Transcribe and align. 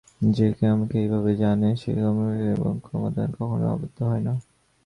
যে-কেহ 0.31 0.69
আমাকে 0.71 0.95
এইভাবে 0.99 1.31
জানে, 1.35 1.69
সে 1.75 1.89
কর্মকৌশল 1.97 2.13
জানে 2.35 2.51
এবং 2.55 2.71
কর্মদ্বারা 2.83 3.33
কখনও 3.37 3.67
আবদ্ধ 3.67 3.97
হয় 4.03 4.23
না। 4.27 4.33